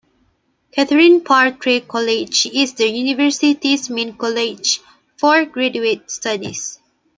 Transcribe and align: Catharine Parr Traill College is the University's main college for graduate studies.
Catharine 0.71 1.21
Parr 1.23 1.51
Traill 1.51 1.85
College 1.87 2.47
is 2.47 2.73
the 2.73 2.89
University's 2.89 3.87
main 3.87 4.17
college 4.17 4.81
for 5.15 5.45
graduate 5.45 6.09
studies. 6.09 6.79